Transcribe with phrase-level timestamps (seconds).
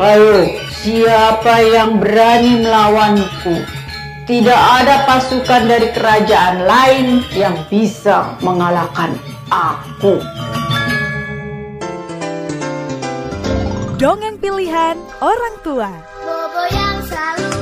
[0.00, 0.48] Ayo,
[0.80, 3.52] siapa yang berani melawanku?
[4.24, 9.12] Tidak ada pasukan dari kerajaan lain yang bisa mengalahkan
[9.52, 10.16] aku.
[14.00, 15.92] Dongeng pilihan orang tua.
[16.24, 17.59] Bobo yang selalu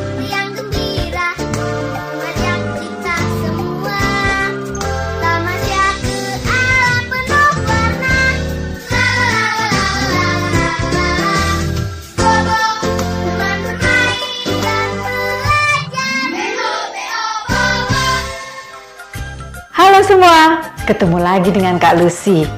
[20.09, 22.49] semua, ketemu lagi dengan Kak Lucy.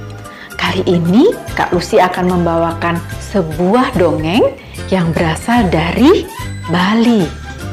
[0.55, 3.03] Kali ini Kak Lucy akan membawakan
[3.35, 4.55] sebuah dongeng
[4.87, 6.31] yang berasal dari
[6.71, 7.27] Bali.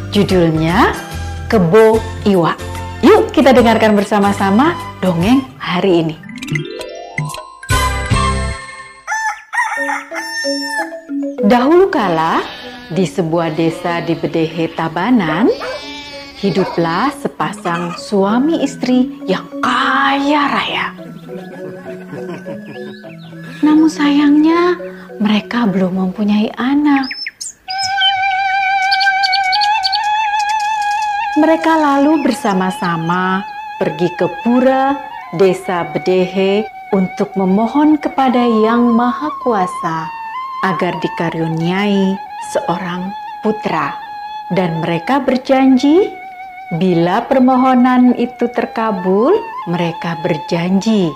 [0.09, 0.97] Judulnya
[1.45, 2.57] Kebo Iwa.
[3.05, 6.15] Yuk kita dengarkan bersama-sama dongeng hari ini.
[11.45, 12.41] Dahulu kala,
[12.89, 15.53] di sebuah desa di Bedehe Tabanan,
[16.37, 20.87] hiduplah sepasang suami istri yang kaya raya.
[23.65, 24.77] Namun sayangnya
[25.17, 27.09] mereka belum mempunyai anak.
[31.37, 33.45] Mereka lalu bersama-sama
[33.77, 34.97] pergi ke pura
[35.37, 40.09] desa Bedehe untuk memohon kepada Yang Maha Kuasa
[40.65, 42.17] agar dikaruniai
[42.53, 43.09] seorang
[43.45, 43.93] putra.
[44.47, 46.07] Dan mereka berjanji
[46.75, 49.31] bila permohonan itu terkabul,
[49.71, 51.07] mereka berjanji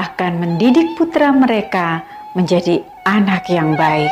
[0.00, 2.00] akan mendidik putra mereka
[2.32, 4.08] menjadi anak yang baik.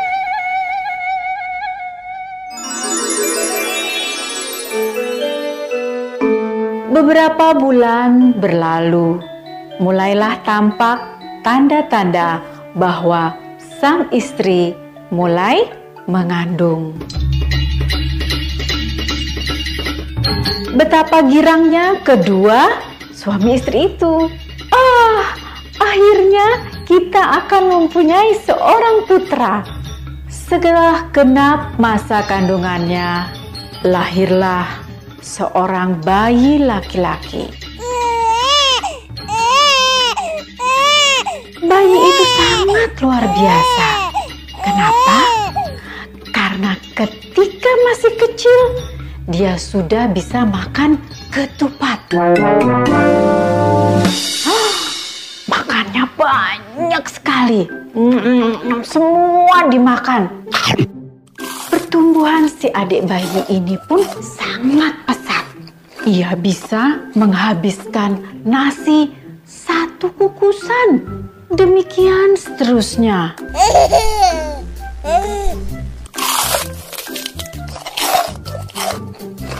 [6.92, 9.24] Beberapa bulan berlalu,
[9.80, 11.00] mulailah tampak
[11.41, 12.44] tanda-tanda
[12.76, 13.32] bahwa
[13.80, 14.76] sang istri
[15.08, 15.64] mulai
[16.04, 16.92] mengandung.
[20.74, 24.28] Betapa girangnya kedua suami istri itu.
[24.68, 25.22] Ah,
[25.80, 29.64] akhirnya kita akan mempunyai seorang putra.
[30.28, 33.30] Setelah genap masa kandungannya,
[33.86, 34.66] lahirlah
[35.24, 37.48] seorang bayi laki-laki.
[41.64, 43.88] Bayi itu sangat luar biasa.
[44.60, 45.18] Kenapa?
[46.28, 48.60] Karena ketika masih kecil,
[49.24, 51.00] dia sudah bisa makan
[51.32, 51.96] ketupat.
[55.52, 57.64] Makannya banyak sekali.
[58.84, 60.28] Semua dimakan.
[61.72, 65.44] Pertumbuhan si adik bayi ini pun sangat pesat.
[66.04, 69.08] Ia bisa menghabiskan nasi
[69.48, 71.00] satu kukusan.
[71.48, 73.41] Demikian seterusnya.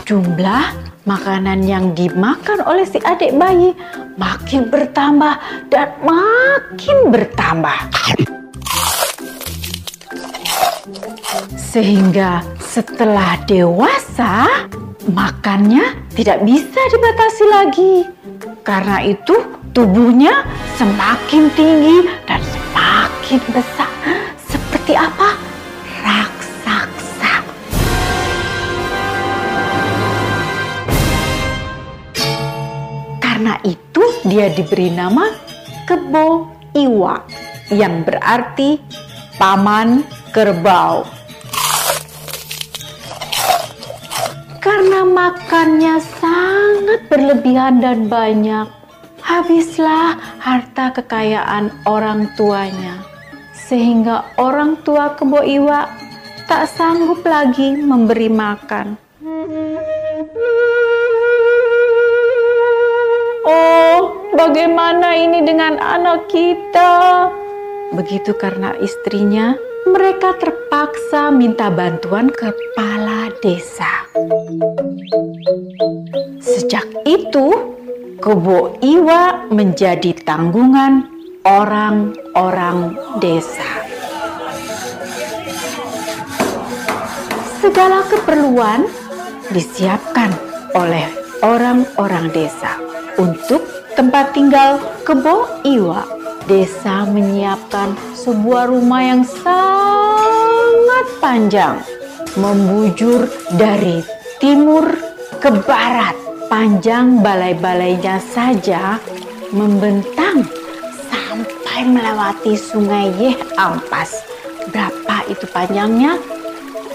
[0.05, 0.77] Jumlah
[1.09, 3.73] makanan yang dimakan oleh si adik bayi
[4.21, 5.41] makin bertambah
[5.73, 7.79] dan makin bertambah.
[11.57, 14.69] Sehingga setelah dewasa,
[15.09, 17.95] makannya tidak bisa dibatasi lagi.
[18.61, 19.41] Karena itu
[19.73, 20.45] tubuhnya
[20.77, 23.89] semakin tinggi dan semakin besar.
[24.53, 25.44] Seperti apa?
[33.63, 35.31] Itu dia diberi nama
[35.85, 37.23] Kebo Iwa
[37.71, 38.81] yang berarti
[39.39, 40.03] paman
[40.35, 41.07] kerbau.
[44.65, 48.65] Karena makannya sangat berlebihan dan banyak,
[49.21, 53.05] habislah harta kekayaan orang tuanya.
[53.53, 55.85] Sehingga orang tua Kebo Iwa
[56.49, 58.97] tak sanggup lagi memberi makan.
[63.45, 67.29] Oh, bagaimana ini dengan anak kita?
[67.93, 69.53] Begitu karena istrinya,
[69.85, 74.09] mereka terpaksa minta bantuan kepala desa.
[76.41, 77.77] Sejak itu,
[78.17, 81.05] Kebo Iwa menjadi tanggungan
[81.45, 83.85] orang-orang desa.
[87.61, 88.89] Segala keperluan
[89.53, 90.33] disiapkan
[90.73, 91.05] oleh
[91.45, 93.63] orang-orang desa untuk
[93.95, 96.03] tempat tinggal Kebo Iwa.
[96.45, 101.81] Desa menyiapkan sebuah rumah yang sangat panjang,
[102.37, 103.25] membujur
[103.57, 104.05] dari
[104.37, 104.85] timur
[105.41, 106.13] ke barat.
[106.53, 109.01] Panjang balai-balainya saja
[109.57, 110.45] membentang
[111.09, 114.21] sampai melewati sungai Yeh Ampas.
[114.69, 116.21] Berapa itu panjangnya?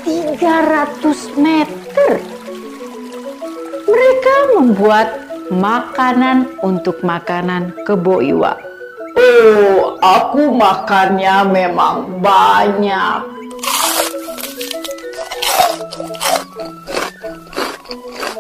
[0.06, 2.22] 300 meter.
[3.90, 5.19] Mereka membuat
[5.50, 8.54] makanan untuk makanan kebo iwa.
[9.20, 13.20] Oh, aku makannya memang banyak.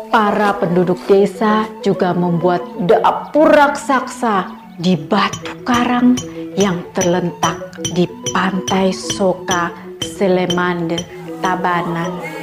[0.09, 6.17] Para penduduk desa juga membuat dapur raksasa di batu karang
[6.57, 9.69] yang terletak di pantai Soka
[10.01, 10.97] Selemande
[11.44, 12.38] Tabanan.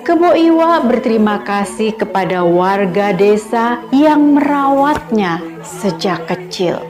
[0.00, 6.80] Kebo Iwa berterima kasih kepada warga desa yang merawatnya sejak kecil.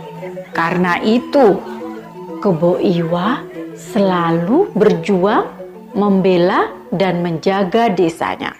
[0.54, 1.58] Karena itu,
[2.38, 3.42] Kebo Iwa
[3.74, 5.50] selalu berjuang
[5.90, 8.54] membela dan menjaga desanya.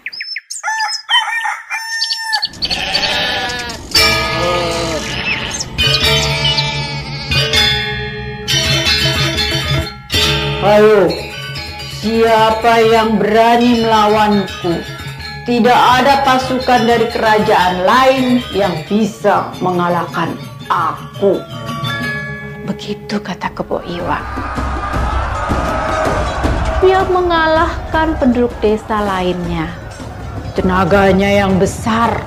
[10.60, 11.29] Ayo,
[12.00, 14.72] siapa yang berani melawanku?
[15.44, 18.26] Tidak ada pasukan dari kerajaan lain
[18.56, 20.32] yang bisa mengalahkan
[20.72, 21.40] aku.
[22.64, 24.20] Begitu kata Kebo Iwa.
[26.80, 29.68] Dia mengalahkan penduduk desa lainnya.
[30.56, 32.24] Tenaganya yang besar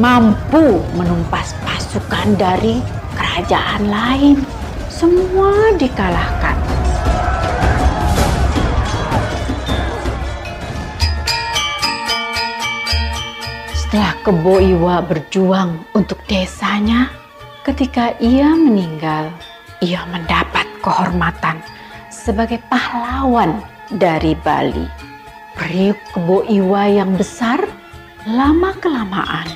[0.00, 2.80] mampu menumpas pasukan dari
[3.12, 4.36] kerajaan lain.
[4.88, 6.51] Semua dikalahkan.
[13.92, 17.12] Setelah Kebo Iwa berjuang untuk desanya,
[17.60, 19.28] ketika ia meninggal,
[19.84, 21.60] ia mendapat kehormatan
[22.08, 23.60] sebagai pahlawan
[23.92, 24.88] dari Bali.
[25.52, 27.68] Periuk Kebo Iwa yang besar
[28.24, 29.52] lama-kelamaan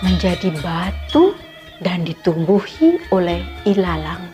[0.00, 1.36] menjadi batu
[1.84, 4.24] dan ditumbuhi oleh ilalang.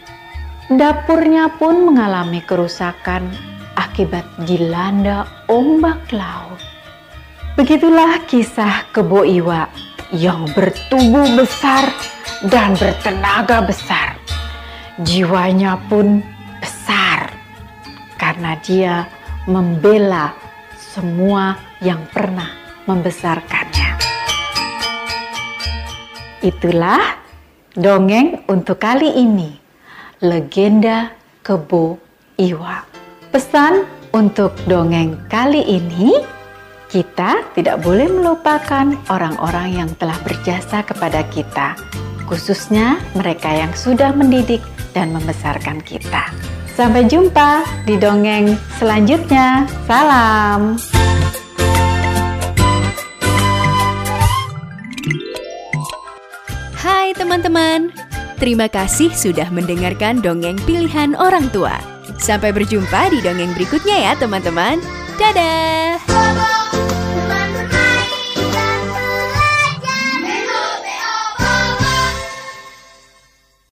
[0.71, 3.27] Dapurnya pun mengalami kerusakan
[3.75, 6.72] akibat dilanda ombak laut.
[7.63, 9.71] Begitulah kisah Kebo Iwa
[10.11, 11.95] yang bertubuh besar
[12.51, 14.19] dan bertenaga besar.
[14.99, 16.27] Jiwanya pun
[16.59, 17.31] besar
[18.19, 19.07] karena dia
[19.47, 20.35] membela
[20.75, 22.51] semua yang pernah
[22.91, 23.95] membesarkannya.
[26.43, 27.15] Itulah
[27.79, 29.55] dongeng untuk kali ini.
[30.19, 31.15] Legenda
[31.47, 31.95] Kebo
[32.43, 32.83] Iwa.
[33.31, 36.42] Pesan untuk dongeng kali ini,
[36.93, 41.73] kita tidak boleh melupakan orang-orang yang telah berjasa kepada kita,
[42.29, 44.61] khususnya mereka yang sudah mendidik
[44.93, 46.29] dan membesarkan kita.
[46.77, 49.65] Sampai jumpa di dongeng selanjutnya.
[49.89, 50.77] Salam.
[56.77, 57.89] Hai teman-teman,
[58.37, 61.73] terima kasih sudah mendengarkan dongeng pilihan orang tua.
[62.21, 64.77] Sampai berjumpa di dongeng berikutnya ya teman-teman.
[65.17, 65.97] Dadah!
[66.09, 66.62] Bobo,